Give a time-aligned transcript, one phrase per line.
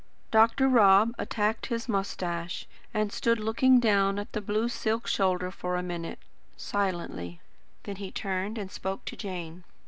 [0.31, 0.67] Dr.
[0.67, 5.83] Rob attacked his moustache, and stood looking down at the blue silk shoulder for a
[5.83, 6.17] minute,
[6.57, 7.39] silently.
[7.83, 9.63] Then he turned and spoke to Jane.